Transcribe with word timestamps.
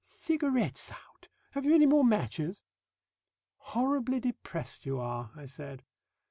Cigarette's 0.03 0.91
out! 0.91 1.27
Have 1.51 1.63
you 1.63 1.75
any 1.75 1.85
more 1.85 2.03
matches?" 2.03 2.63
"Horribly 3.57 4.19
depressed 4.19 4.83
you 4.83 4.99
are!" 4.99 5.29
I 5.35 5.45
said. 5.45 5.83